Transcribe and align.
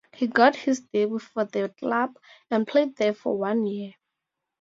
He 0.13 0.25
got 0.25 0.55
his 0.55 0.79
debut 0.79 1.19
for 1.19 1.45
the 1.45 1.69
club 1.77 2.17
and 2.49 2.65
played 2.65 2.95
there 2.95 3.13
for 3.13 3.37
one 3.37 3.67
year. 3.67 3.93